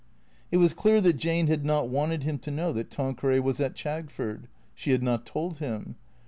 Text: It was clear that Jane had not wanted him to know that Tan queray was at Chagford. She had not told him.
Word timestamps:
It 0.51 0.57
was 0.57 0.73
clear 0.73 0.99
that 0.99 1.13
Jane 1.17 1.45
had 1.45 1.63
not 1.63 1.87
wanted 1.87 2.23
him 2.23 2.39
to 2.39 2.49
know 2.49 2.73
that 2.73 2.89
Tan 2.89 3.13
queray 3.13 3.39
was 3.39 3.59
at 3.59 3.75
Chagford. 3.75 4.47
She 4.73 4.89
had 4.89 5.03
not 5.03 5.27
told 5.27 5.59
him. 5.59 5.95